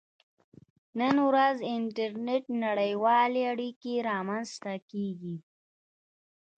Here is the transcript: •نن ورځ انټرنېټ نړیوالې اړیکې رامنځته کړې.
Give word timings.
•نن 0.99 1.15
ورځ 1.27 1.57
انټرنېټ 1.75 2.43
نړیوالې 2.65 3.41
اړیکې 3.53 3.93
رامنځته 4.09 4.73
کړې. 4.89 5.35